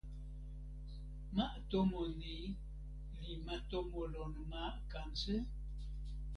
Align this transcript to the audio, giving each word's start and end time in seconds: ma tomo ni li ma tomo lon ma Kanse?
ma 1.35 1.47
tomo 1.69 2.01
ni 2.19 2.35
li 3.23 3.33
ma 3.45 3.55
tomo 3.69 3.99
lon 4.13 4.33
ma 4.51 4.63
Kanse? 4.91 5.35